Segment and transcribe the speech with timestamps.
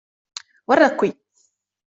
[0.67, 1.09] Guarda qui.